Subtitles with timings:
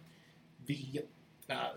[0.67, 1.05] the
[1.49, 1.71] uh,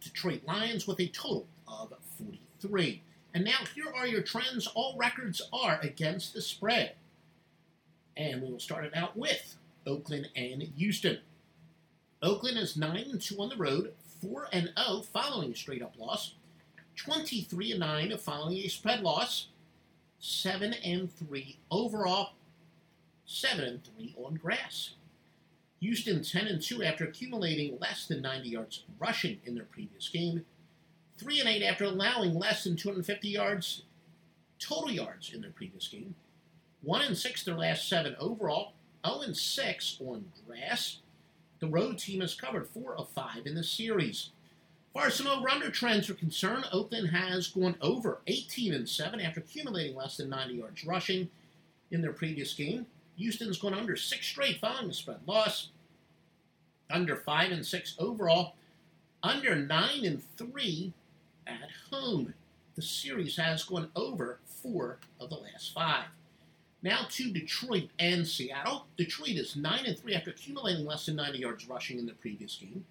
[0.00, 3.02] Detroit Lions with a total of forty-three.
[3.34, 4.66] And now here are your trends.
[4.74, 6.94] All records are against the spread.
[8.16, 11.18] And we will start it out with Oakland and Houston.
[12.22, 15.94] Oakland is 9 and 2 on the road, 4 and 0 following a straight up
[15.98, 16.34] loss,
[16.96, 19.48] 23 and 9 following a spread loss,
[20.20, 22.34] 7 and 3 overall,
[23.24, 24.94] 7 and 3 on grass.
[25.80, 30.44] Houston 10 and 2 after accumulating less than 90 yards rushing in their previous game,
[31.18, 33.82] 3 and 8 after allowing less than 250 yards
[34.62, 36.14] total yards in their previous game.
[36.82, 38.72] 1 and 6 their last 7 overall.
[39.06, 40.98] 0 and 6 on grass.
[41.60, 44.30] The road team has covered 4 of 5 in the series.
[44.92, 49.40] Far as some over-under trends are concerned, Oakland has gone over 18 and 7 after
[49.40, 51.30] accumulating less than 90 yards rushing
[51.90, 52.86] in their previous game.
[53.16, 55.68] Houston's gone under six straight following the spread loss.
[56.90, 58.54] Under 5 and 6 overall.
[59.22, 60.92] Under 9 and 3
[61.46, 62.34] at home.
[62.74, 66.06] The series has gone over four of the last five.
[66.82, 68.86] Now to Detroit and Seattle.
[68.96, 72.56] Detroit is 9 and 3 after accumulating less than 90 yards rushing in the previous
[72.56, 72.84] game.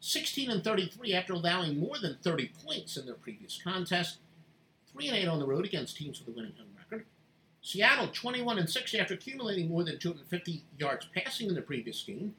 [0.00, 4.18] 16 and 33 after allowing more than 30 points in their previous contest.
[4.92, 7.06] 3 and 8 on the road against teams with a winning home record.
[7.62, 12.34] Seattle 21 and 6 after accumulating more than 250 yards passing in the previous game.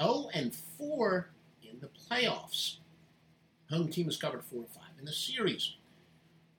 [0.00, 1.30] 0 and 4
[1.62, 2.76] in the playoffs.
[3.72, 5.74] Home team has covered four or five in the series.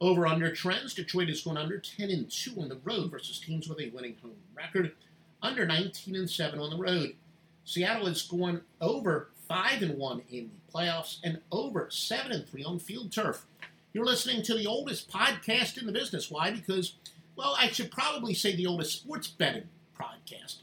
[0.02, 3.70] Over under trends, Detroit is going under 10 and 2 on the road versus teams
[3.70, 4.94] with a winning home record,
[5.42, 7.16] under 19 and 7 on the road.
[7.66, 12.64] Seattle is going over 5 and 1 in the playoffs and over 7 and 3
[12.64, 13.46] on field turf.
[13.94, 16.32] You're listening to the oldest podcast in the business.
[16.32, 16.52] Why?
[16.52, 16.96] Because,
[17.36, 20.63] well, I should probably say the oldest sports betting podcast.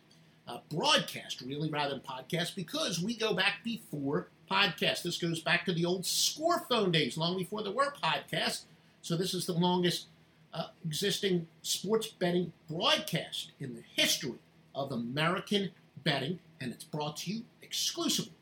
[0.70, 5.02] Broadcast, really, rather than podcast, because we go back before podcast.
[5.02, 8.62] This goes back to the old score phone days, long before there were podcasts.
[9.02, 10.06] So this is the longest
[10.52, 14.38] uh, existing sports betting broadcast in the history
[14.74, 15.70] of American
[16.04, 18.32] betting, and it's brought to you exclusively